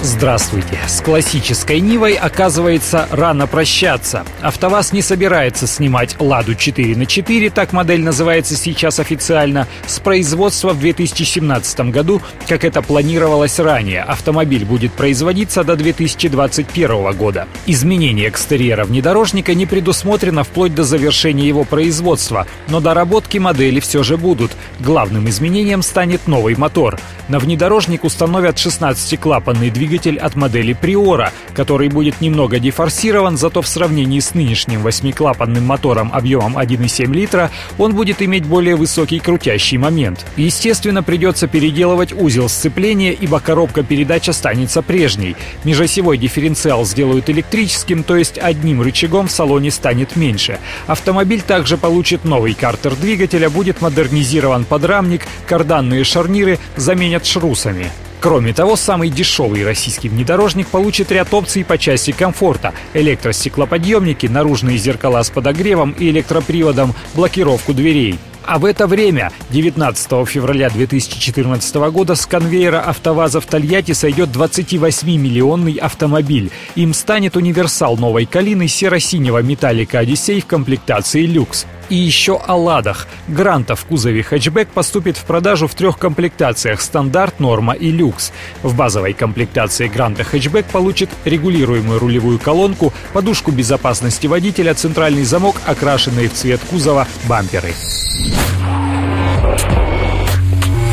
[0.00, 0.78] Здравствуйте.
[0.86, 4.24] С классической Нивой, оказывается, рано прощаться.
[4.42, 10.72] АвтоВАЗ не собирается снимать «Ладу 4 на 4 так модель называется сейчас официально, с производства
[10.72, 14.02] в 2017 году, как это планировалось ранее.
[14.02, 17.48] Автомобиль будет производиться до 2021 года.
[17.66, 24.16] Изменение экстерьера внедорожника не предусмотрено вплоть до завершения его производства, но доработки модели все же
[24.16, 24.52] будут.
[24.78, 27.00] Главным изменением станет новый мотор.
[27.26, 33.66] На внедорожник установят 16-клапанный двигатель двигатель от модели Приора, который будет немного дефорсирован, зато в
[33.66, 40.26] сравнении с нынешним восьмиклапанным мотором объемом 1,7 литра он будет иметь более высокий крутящий момент.
[40.36, 45.36] Естественно, придется переделывать узел сцепления, ибо коробка передач останется прежней.
[45.64, 50.58] Межосевой дифференциал сделают электрическим, то есть одним рычагом в салоне станет меньше.
[50.86, 57.90] Автомобиль также получит новый картер двигателя, будет модернизирован подрамник, карданные шарниры заменят шрусами.
[58.20, 62.74] Кроме того, самый дешевый российский внедорожник получит ряд опций по части комфорта.
[62.94, 68.18] Электростеклоподъемники, наружные зеркала с подогревом и электроприводом, блокировку дверей.
[68.44, 75.76] А в это время, 19 февраля 2014 года, с конвейера АвтоВАЗа в Тольятти сойдет 28-миллионный
[75.76, 76.50] автомобиль.
[76.74, 81.66] Им станет универсал новой калины серо-синего металлика «Одиссей» в комплектации «Люкс».
[81.88, 83.08] И еще о «Ладах».
[83.28, 88.32] Гранта в кузове хэтчбэк поступит в продажу в трех комплектациях– стандарт, норма и люкс.
[88.62, 96.28] В базовой комплектации Гранта хэтчбэк получит регулируемую рулевую колонку, подушку безопасности водителя, центральный замок, окрашенные
[96.28, 97.72] в цвет кузова бамперы.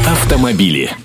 [0.08, 0.96] Автомобили.